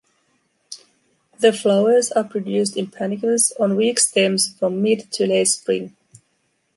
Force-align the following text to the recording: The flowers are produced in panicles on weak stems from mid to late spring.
The 1.41 1.53
flowers 1.53 2.11
are 2.13 2.23
produced 2.23 2.75
in 2.75 2.87
panicles 2.89 3.53
on 3.59 3.75
weak 3.75 3.99
stems 3.99 4.51
from 4.57 4.81
mid 4.81 5.11
to 5.11 5.27
late 5.27 5.45
spring. 5.49 5.95